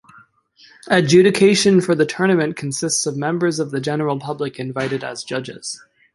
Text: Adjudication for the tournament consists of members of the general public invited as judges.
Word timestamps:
Adjudication 0.87 1.79
for 1.79 1.93
the 1.93 2.07
tournament 2.07 2.55
consists 2.57 3.05
of 3.05 3.15
members 3.15 3.59
of 3.59 3.69
the 3.69 3.79
general 3.79 4.19
public 4.19 4.59
invited 4.59 5.03
as 5.03 5.23
judges. 5.23 5.79